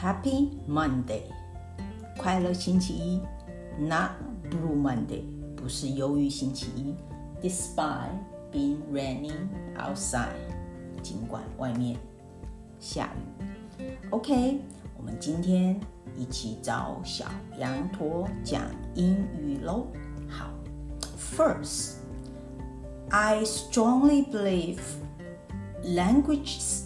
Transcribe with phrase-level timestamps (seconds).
[0.00, 1.22] Happy Monday，
[2.18, 3.22] 快乐星期一；
[3.78, 4.10] Not
[4.50, 5.22] Blue Monday，
[5.56, 6.94] 不是忧郁星期一。
[7.42, 8.10] Despite
[8.52, 10.36] being raining outside，
[11.02, 11.96] 尽管外面
[12.78, 13.20] 下雨。
[14.10, 14.60] OK，
[14.96, 15.78] 我们今天
[16.16, 17.26] 一起找小
[17.58, 18.62] 羊驼讲
[18.94, 19.86] 英语喽。
[20.28, 20.48] 好，
[21.36, 24.80] First，I strongly believe
[25.84, 26.84] languages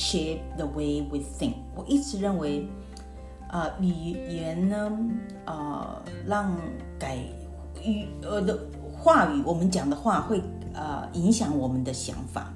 [0.00, 1.56] Shape the way we think。
[1.76, 2.66] 我一直认为，
[3.50, 3.86] 呃，语
[4.34, 4.98] 言呢，
[5.44, 6.56] 呃，让
[6.98, 7.18] 改
[7.84, 8.58] 语呃的
[8.98, 12.50] 话语，我们讲的话会呃影响我们的想法。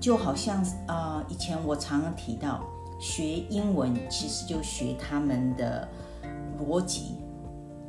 [0.00, 2.60] 就好像呃，以前我常常提到，
[3.00, 5.88] 学英文其实就学他们的
[6.60, 7.16] 逻辑，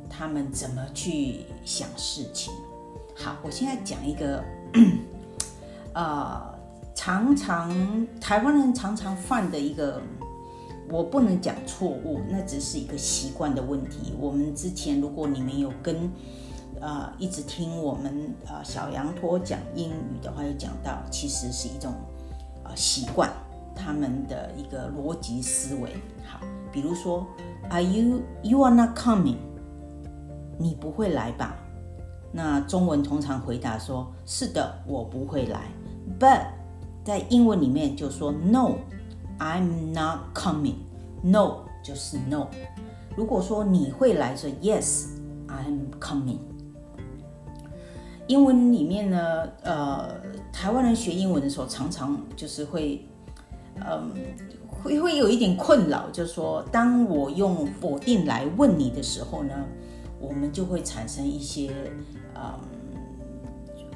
[0.08, 2.52] 他们怎么去想事情。
[3.16, 4.42] 好，我现在讲一个，
[5.94, 6.53] 呃，
[6.94, 10.00] 常常台湾人常常犯的一个，
[10.88, 14.14] 我不能讲错误，那只是一个习惯的问题。
[14.18, 16.10] 我们之前如果你们有跟
[16.80, 21.92] 呃，一直听我们呃小羊驼讲英语的话，有讲到其实是一种
[22.64, 23.30] 呃习惯，
[23.74, 25.90] 他们的一个逻辑思维。
[26.26, 26.40] 好，
[26.72, 27.26] 比如说
[27.70, 29.36] ，Are you you are not coming？
[30.58, 31.56] 你不会来吧？
[32.32, 35.62] 那中文通常回答说：是的，我不会来。
[36.18, 36.46] But
[37.04, 40.76] 在英文里面就说 No，I'm not coming。
[41.22, 42.48] No 就是 No。
[43.16, 46.38] 如果说你会来，说 Yes，I'm coming。
[48.26, 50.08] 英文里面呢，呃，
[50.50, 53.06] 台湾人学英文的时候，常常就是会，
[53.86, 54.10] 嗯，
[54.66, 59.54] 会会有一点困扰，就是说，当我用否定来问你的时候呢，
[60.18, 61.70] 我们就会产生一些，
[62.34, 62.54] 嗯，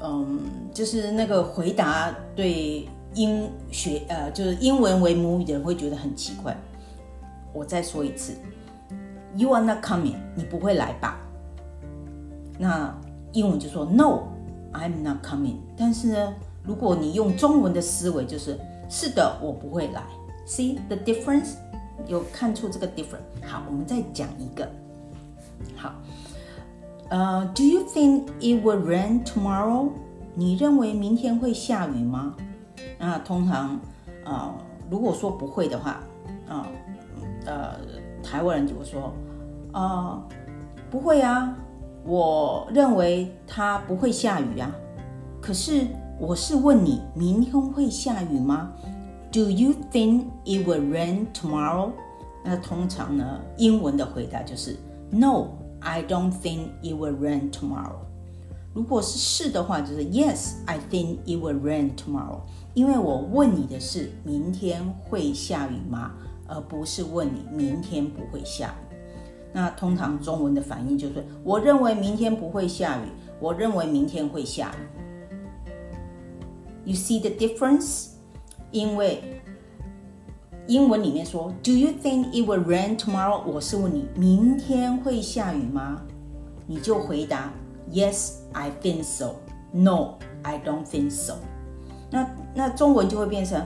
[0.02, 0.40] 嗯，
[0.74, 6.56] 就是那个回答对英学，呃，就是英文为母语的人会觉得很奇怪。
[7.52, 8.34] 我再说一次
[9.34, 11.18] ，You are not coming，你不会来吧？
[12.58, 12.94] 那。
[13.34, 15.56] 英文就说 No，I'm not coming。
[15.76, 16.34] 但是呢，
[16.64, 20.02] 如果你用中文的思维，就是是的，我不会来。
[20.46, 21.50] See the difference？
[22.06, 23.46] 有看出这个 difference？
[23.46, 24.66] 好，我们再讲一个。
[25.76, 25.92] 好，
[27.10, 29.90] 呃，Do you think it will rain tomorrow？
[30.34, 32.34] 你认为明天会下雨吗？
[32.98, 33.78] 那通常，
[34.24, 34.54] 呃，
[34.90, 36.00] 如果说不会的话，
[36.48, 36.66] 啊，
[37.46, 37.74] 呃，
[38.22, 39.12] 台湾人就会说，
[39.72, 40.22] 啊，
[40.90, 41.56] 不会啊。
[42.04, 44.74] 我认为它不会下雨啊，
[45.42, 45.86] 可是
[46.18, 48.72] 我是问你，明天会下雨吗
[49.30, 51.90] ？Do you think it will rain tomorrow？
[52.44, 54.76] 那通常呢，英文的回答就是
[55.10, 57.98] No，I don't think it will rain tomorrow。
[58.72, 62.40] 如果是是的话，就是 Yes，I think it will rain tomorrow。
[62.78, 66.12] 因为我问你的是明天会下雨吗，
[66.46, 68.96] 而不是问你明天不会下雨。
[69.52, 73.08] 那通常中文的反应就是：我认为明天不会下雨。
[73.40, 75.72] 我认为明天会下雨。
[76.84, 78.10] You see the difference？
[78.70, 79.42] 因为
[80.68, 83.42] 英文里面说：Do you think it will rain tomorrow？
[83.44, 86.00] 我是问你明天会下雨吗？
[86.64, 87.52] 你就回答
[87.90, 89.34] ：Yes，I think so。
[89.72, 91.38] No，I don't think so。
[92.10, 93.60] 那那中文就会变成：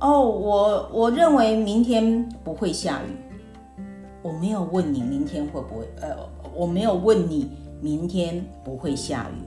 [0.00, 3.16] 哦，我我认为明天不会下雨。
[4.22, 6.16] 我没有问你明天会不会，呃，
[6.54, 9.42] 我没有问你明天不会下雨。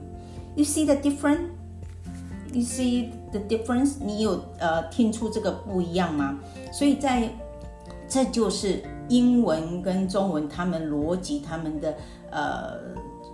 [0.54, 1.48] You see the difference?
[2.52, 3.94] You see the difference?
[4.00, 6.38] 你有呃听出这个不一样吗？
[6.72, 7.28] 所以在
[8.08, 11.94] 这就是英文跟中文他们逻辑他们的
[12.30, 12.78] 呃，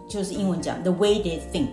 [0.08, 1.66] 就是英文讲 the way they think，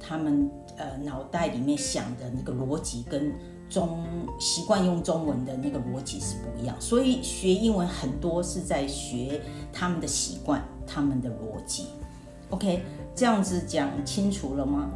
[0.00, 3.32] 他们呃脑袋里面想的那个逻辑跟。
[3.70, 4.04] 中
[4.38, 9.40] 习惯用中文的那个逻辑是不一样，所以学英文很多是在学
[9.72, 11.86] 他们的习惯、他们的逻辑。
[12.50, 12.82] OK，
[13.16, 14.90] 这样子讲清楚了吗？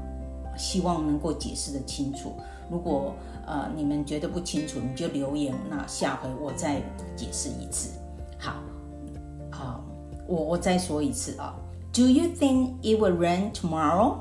[0.57, 2.35] 希望能够解释的清楚。
[2.71, 3.15] 如果
[3.47, 6.83] 呃你们觉得不清楚，你就留言，那下回我再
[7.17, 7.99] 解释一次。
[8.39, 8.63] 好，
[9.51, 9.83] 好，
[10.29, 11.57] 我我再说一次啊。
[11.93, 14.19] Do you think it will rain tomorrow?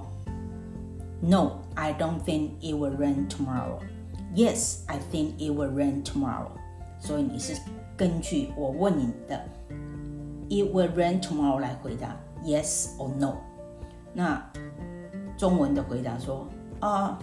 [1.21, 3.79] No, I don't think it will rain tomorrow.
[4.35, 6.51] Yes, I think it will rain tomorrow.
[6.99, 7.59] 所以你是
[7.95, 9.43] 根据我问你的
[10.49, 13.35] "It will rain tomorrow" 来回答 Yes or No。
[14.13, 14.43] 那
[15.37, 16.47] 中文的回答说
[16.79, 17.19] 啊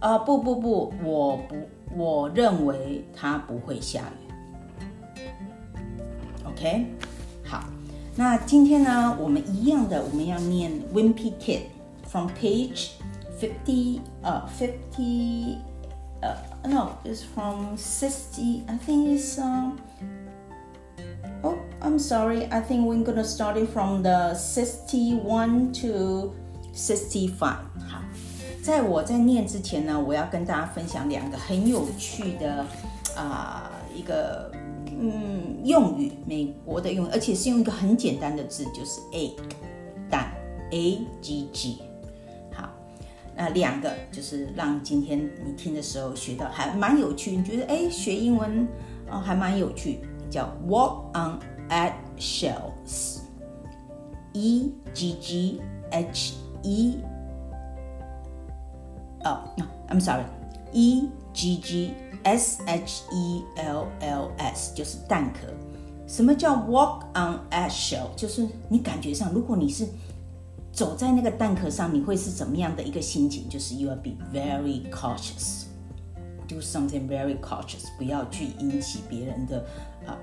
[0.00, 1.56] 啊不不不，我不
[1.96, 5.26] 我认为它不会下雨。
[6.44, 6.86] OK，
[7.44, 7.64] 好，
[8.16, 11.62] 那今天呢，我们一样的，我们要念 Wimpy Kid
[12.06, 12.90] from page
[13.41, 15.57] fifty 呃 fifty。
[16.21, 16.35] uh,
[16.67, 18.63] no, it's from 60.
[18.67, 19.77] I think it's um.
[21.43, 22.47] Oh, I'm sorry.
[22.51, 26.33] I think we're gonna start it from the 61 to
[26.73, 27.37] 65.
[27.87, 28.01] 好，
[28.63, 32.65] 在我在念之前呢，我要跟大家分享两个很有趣的
[33.15, 34.51] 啊、一个
[34.99, 39.37] 嗯用语，美国的用语，而且是用一个很简单的字，就是 egg
[40.09, 40.31] 蛋
[40.71, 41.81] a g g。
[43.36, 48.66] 那两个就是让今天你听的时候学到还蛮有趣，你觉得哎学英文
[49.10, 50.00] 啊、还蛮有趣，
[50.30, 51.38] 叫 walk on
[51.68, 53.22] eggshells，e
[54.94, 56.98] g g h e
[59.24, 60.24] 哦、no, I'm sorry
[60.72, 61.94] E G G
[62.24, 65.46] S H E L L S 就是蛋壳。
[66.06, 68.14] 什么叫 walk on eggshell？
[68.16, 69.86] 就是你感觉上，如果你是
[70.72, 73.46] 走在那个蛋壳上，你会是怎么样的一个心情？
[73.48, 75.64] 就是 you will be very cautious,
[76.48, 79.66] do something very cautious，不要去引起别人的
[80.06, 80.18] 呃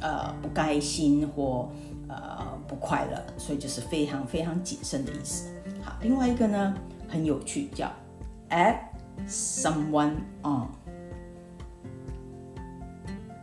[0.00, 1.70] 呃不开心或
[2.08, 5.48] 呃不快乐，所以就是非常非常谨慎的意思。
[5.82, 6.74] 好，另外一个呢
[7.08, 7.90] 很有趣，叫
[8.50, 8.76] add
[9.26, 10.68] someone on，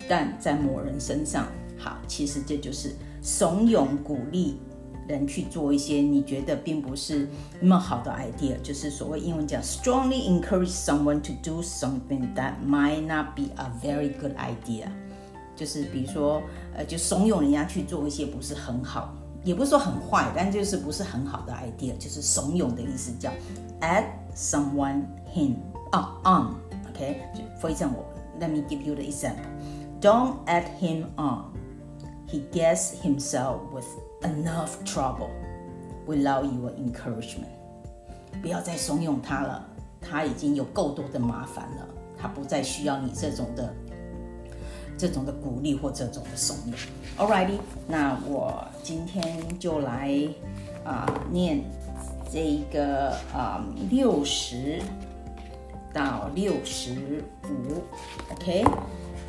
[0.08, 1.48] 但在某人身上。
[1.80, 4.60] 好，其实这就是怂恿鼓励
[5.06, 7.27] 人去做一些你觉得并不是
[7.61, 14.85] 那么好的 idea，就是所谓英文讲 strongly encourage someone to do something that might not be a very good idea，
[15.56, 16.43] 就是比如说
[16.75, 19.15] 呃，就怂恿人家去做一些不是很好，
[19.45, 23.31] 也不是说很坏，但就是不是很好的 idea，就是怂恿的意思，叫
[23.81, 24.05] add
[24.37, 25.05] someone
[25.35, 25.55] him
[25.91, 31.45] 啊、on，OK，for、example，let me give you the example，don't add him on。
[32.34, 33.86] He gets himself with
[34.24, 35.30] enough trouble
[36.08, 37.46] without your encouragement。
[38.42, 39.64] 不要再怂恿他了，
[40.02, 41.88] 他已经有够多的麻烦了，
[42.18, 43.72] 他不再需要你这种的
[44.98, 46.74] 这种的鼓励或这种的怂恿。
[47.20, 50.12] Alrighty，那我今天就来
[50.84, 51.64] 啊、念
[52.32, 54.82] 这一个啊六十
[55.94, 57.84] 到六十五
[58.32, 58.64] ，OK，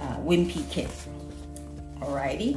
[0.00, 2.56] 啊、Wimpy Kid，Alrighty。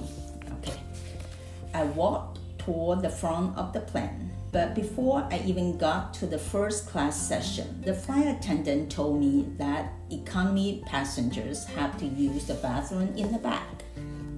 [1.74, 6.38] I walked toward the front of the plane, but before I even got to the
[6.38, 12.56] first class session, the flight attendant told me that economy passengers have to use the
[12.56, 13.84] bathroom in the back.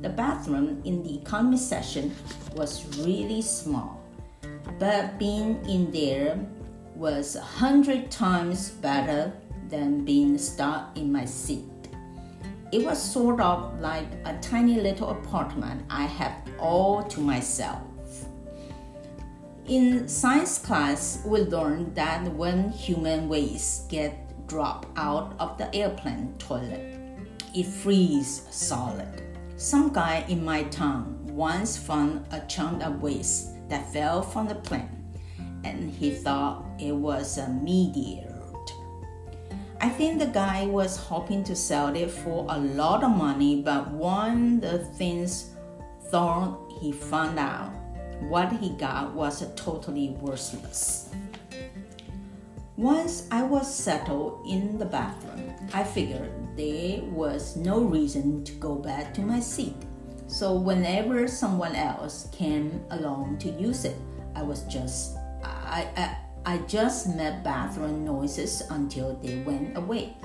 [0.02, 2.16] The bathroom in the economy section
[2.56, 4.02] was really small,
[4.78, 6.40] but being in there
[6.96, 9.34] was a hundred times better
[9.70, 11.66] than being stuck in my seat.
[12.72, 17.82] It was sort of like a tiny little apartment I had all to myself.
[19.66, 26.36] In science class, we learned that when human waste get dropped out of the airplane
[26.38, 27.00] toilet,
[27.56, 29.24] it freezes solid.
[29.58, 34.56] Some guy in my town once found a chunk of waste that fell from the
[34.56, 35.06] plane,
[35.64, 38.29] and he thought it was a meteor.
[39.82, 43.90] I think the guy was hoping to sell it for a lot of money, but
[43.92, 45.52] when the things
[46.10, 47.72] thought he found out
[48.28, 51.10] what he got was totally worthless.
[52.76, 58.76] Once I was settled in the bathroom, I figured there was no reason to go
[58.76, 59.76] back to my seat.
[60.28, 63.96] So whenever someone else came along to use it,
[64.36, 70.18] I was just I, I I just made bathroom noises until they went away.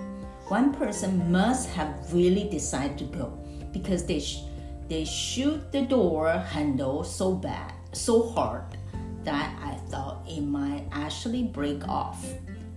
[0.48, 3.38] One person must have really decided to go
[3.72, 4.44] because they sh-
[4.88, 8.76] they shoot the door handle so bad, so hard
[9.24, 12.24] that I thought it might actually break off.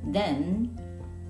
[0.03, 0.79] Then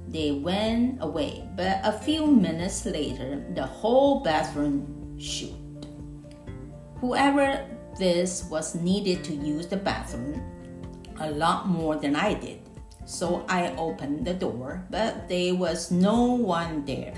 [0.08, 5.58] they went away, but a few minutes later, the whole bathroom shook.
[7.02, 7.66] Whoever
[7.98, 10.42] this was needed to use the bathroom
[11.20, 12.60] a lot more than I did.
[13.06, 17.14] So I opened the door, but there was no one there.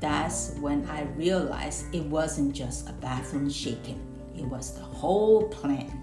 [0.00, 4.00] That's when I realized it wasn't just a bathroom shaking,
[4.36, 6.02] it was the whole plane.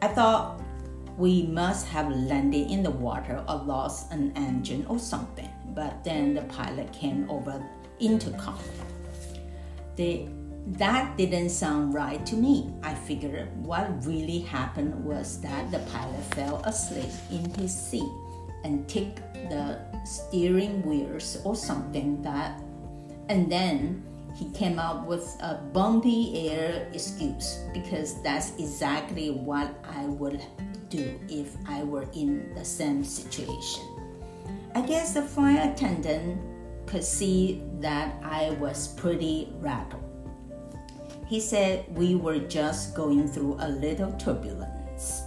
[0.00, 0.60] I thought
[1.18, 6.34] we must have landed in the water or lost an engine or something, but then
[6.34, 7.62] the pilot came over
[8.00, 8.58] intercom.
[9.96, 10.28] The
[10.66, 12.72] that didn't sound right to me.
[12.82, 18.08] I figured what really happened was that the pilot fell asleep in his seat
[18.64, 19.16] and took
[19.50, 22.60] the steering wheels or something that
[23.28, 24.02] and then
[24.34, 30.42] he came up with a bumpy air excuse because that's exactly what I would
[30.88, 33.84] do if I were in the same situation.
[34.74, 36.40] I guess the flight attendant
[36.86, 40.11] could see that I was pretty rattled.
[41.32, 45.22] He said we were just going through a little turbulence,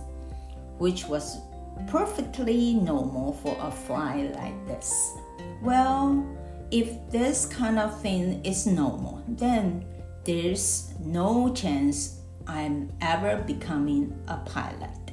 [0.78, 1.40] which was
[1.88, 5.18] perfectly normal for a flight like this.
[5.64, 6.24] Well,
[6.70, 9.84] if this kind of thing is normal, then
[10.26, 15.10] there's no chance I'm ever becoming a pilot.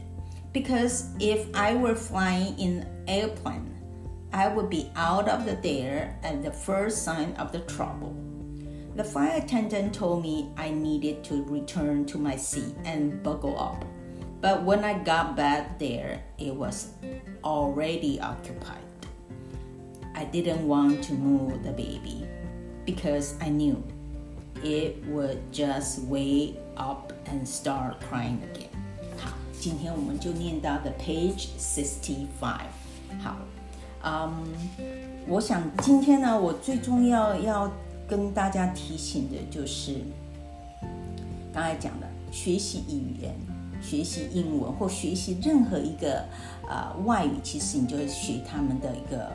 [0.52, 3.78] Because if I were flying in airplane,
[4.34, 8.14] I would be out of the there at the first sign of the trouble.
[8.95, 13.85] The flight attendant told me I needed to return to my seat and buckle up.
[14.41, 16.89] But when I got back there, it was
[17.43, 18.85] already occupied.
[20.15, 22.27] I didn't want to move the baby
[22.85, 23.83] because I knew
[24.63, 28.69] it would just wake up and start crying again.
[29.19, 32.65] 好，今天我们就念到的 page sixty five。
[33.19, 33.37] 好，
[34.03, 34.33] 嗯，
[35.27, 37.71] 我想今天呢，我最重要要
[38.12, 39.96] 跟大家提醒的就是
[41.50, 43.34] 刚才讲的，学习语言、
[43.80, 46.22] 学习英文或学习任何一个
[46.68, 49.28] 呃外语，其实你就是学他们的一个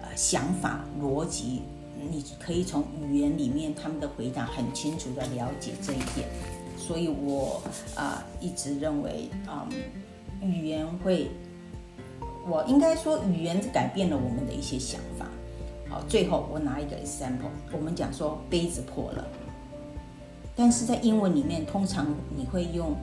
[0.00, 1.62] 呃想法逻辑，
[2.12, 6.28] 你可以从语言里面他们的回答很清楚的了解这一点。
[6.78, 7.60] 所以我
[7.96, 11.28] 啊一直认为，嗯，语言会。
[12.48, 15.26] 我应该说，语言改变了我们的一些想法。
[15.92, 19.26] 好，最后我拿一个 example，我们讲说杯子破了，
[20.56, 22.96] 但是在英文里面，通常你会用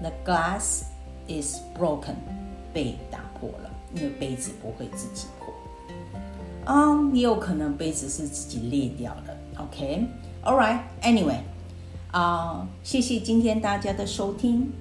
[0.00, 0.82] the glass
[1.28, 2.16] is broken，
[2.74, 5.54] 被打破了，因为杯子不会自己破。
[6.64, 9.36] 啊，也有可能杯子是自己裂掉了。
[9.58, 11.38] OK，All right，Anyway，
[12.10, 14.72] 啊，谢谢今天大家的收听。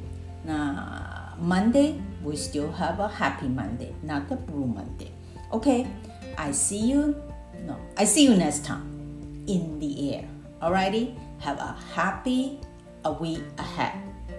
[0.43, 1.93] 那 Monday。
[2.23, 5.09] we still have a happy Monday, not a blue Monday。
[5.49, 7.15] OK，I see you.
[7.59, 10.27] No, I see you next time in the air.
[10.61, 12.59] Alrighty, have a happy
[13.05, 13.93] a week ahead.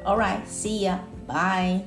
[0.04, 0.98] Alright, see ya.
[1.26, 1.84] Bye.